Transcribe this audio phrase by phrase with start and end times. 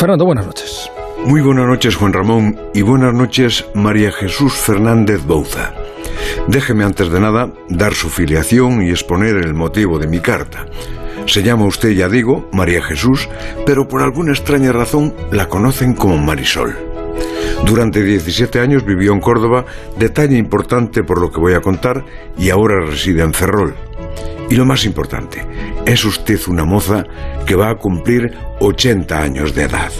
[0.00, 0.90] Fernando, buenas noches.
[1.26, 5.74] Muy buenas noches, Juan Ramón, y buenas noches, María Jesús Fernández Bouza.
[6.48, 10.64] Déjeme antes de nada dar su filiación y exponer el motivo de mi carta.
[11.26, 13.28] Se llama usted, ya digo, María Jesús,
[13.66, 16.78] pero por alguna extraña razón la conocen como Marisol.
[17.66, 19.66] Durante 17 años vivió en Córdoba,
[19.98, 22.06] detalle importante por lo que voy a contar,
[22.38, 23.74] y ahora reside en Ferrol.
[24.48, 25.46] Y lo más importante,
[25.86, 27.04] es usted una moza
[27.46, 29.92] que va a cumplir 80 años de edad.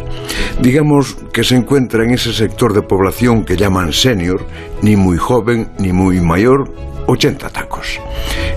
[0.60, 4.44] Digamos que se encuentra en ese sector de población que llaman senior,
[4.82, 6.72] ni muy joven ni muy mayor,
[7.06, 8.00] 80 tacos.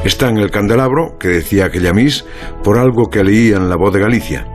[0.04, 2.26] Está en el candelabro, que decía aquella Miss,
[2.64, 4.48] por algo que leía en La Voz de Galicia.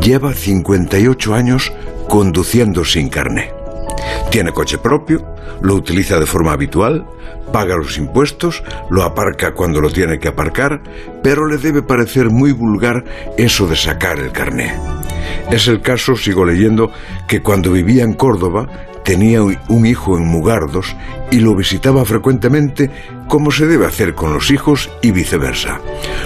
[0.00, 1.72] Lleva 58 años
[2.08, 3.59] conduciendo sin carné.
[4.30, 5.26] Tiene coche propio,
[5.60, 7.04] lo utiliza de forma habitual,
[7.52, 10.82] paga los impuestos, lo aparca cuando lo tiene que aparcar,
[11.20, 13.04] pero le debe parecer muy vulgar
[13.36, 14.72] eso de sacar el carné.
[15.50, 16.92] Es el caso, sigo leyendo,
[17.26, 18.68] que cuando vivía en Córdoba
[19.04, 20.94] tenía un hijo en Mugardos
[21.32, 22.88] y lo visitaba frecuentemente
[23.26, 25.80] como se debe hacer con los hijos y viceversa.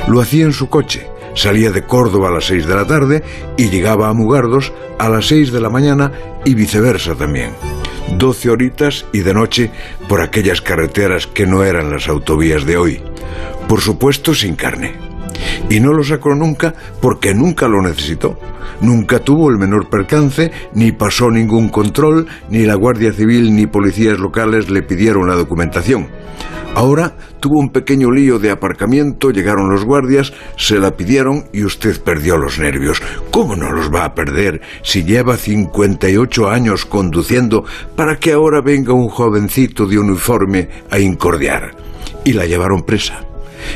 [0.09, 3.23] Lo hacía en su coche, salía de Córdoba a las seis de la tarde
[3.57, 6.13] y llegaba a Mugardos a las seis de la mañana
[6.45, 7.53] y viceversa también.
[8.13, 9.71] Doce horitas y de noche
[10.09, 13.01] por aquellas carreteras que no eran las autovías de hoy.
[13.69, 14.95] Por supuesto sin carne.
[15.71, 18.39] Y no lo sacó nunca porque nunca lo necesitó.
[18.81, 24.19] Nunca tuvo el menor percance, ni pasó ningún control, ni la Guardia Civil ni policías
[24.19, 26.09] locales le pidieron la documentación.
[26.75, 32.01] Ahora tuvo un pequeño lío de aparcamiento, llegaron los guardias, se la pidieron y usted
[32.03, 33.01] perdió los nervios.
[33.31, 38.93] ¿Cómo no los va a perder si lleva 58 años conduciendo para que ahora venga
[38.93, 41.77] un jovencito de uniforme a incordiar?
[42.25, 43.21] Y la llevaron presa.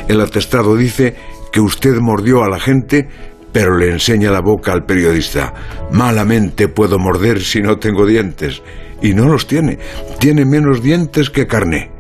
[0.09, 1.15] El atestado dice
[1.53, 3.09] que usted mordió a la gente
[3.53, 5.55] pero le enseña la boca al periodista.
[5.91, 8.63] Malamente puedo morder si no tengo dientes.
[9.01, 9.79] Y no los tiene.
[10.19, 11.98] Tiene menos dientes que carné.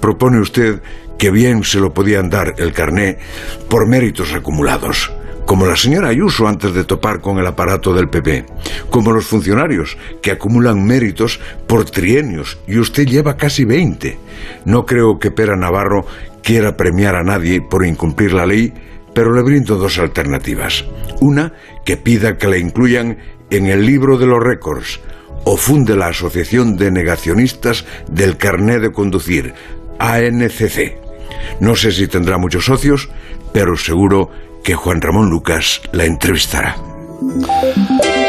[0.00, 0.80] Propone usted
[1.18, 3.18] que bien se lo podían dar el carné
[3.68, 5.12] por méritos acumulados,
[5.44, 8.46] como la señora Ayuso antes de topar con el aparato del PP,
[8.90, 14.18] como los funcionarios que acumulan méritos por trienios y usted lleva casi 20.
[14.64, 16.06] No creo que Pera Navarro
[16.42, 18.72] quiera premiar a nadie por incumplir la ley,
[19.14, 20.84] pero le brindo dos alternativas.
[21.20, 21.52] Una,
[21.84, 23.18] que pida que la incluyan
[23.50, 25.00] en el libro de los récords
[25.44, 29.54] o funde la Asociación de Negacionistas del Carné de Conducir,
[29.98, 30.96] ANCC.
[31.60, 33.08] No sé si tendrá muchos socios,
[33.52, 34.30] pero seguro
[34.62, 36.76] que Juan Ramón Lucas la entrevistará.